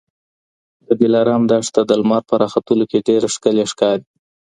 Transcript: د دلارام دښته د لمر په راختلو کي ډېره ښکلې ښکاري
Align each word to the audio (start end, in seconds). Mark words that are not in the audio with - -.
د 0.87 0.89
دلارام 1.01 1.41
دښته 1.51 1.81
د 1.85 1.91
لمر 2.01 2.21
په 2.29 2.35
راختلو 2.43 2.83
کي 2.91 2.99
ډېره 3.07 3.27
ښکلې 3.35 3.65
ښکاري 3.71 4.03